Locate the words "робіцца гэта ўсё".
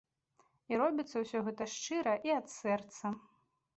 0.83-1.71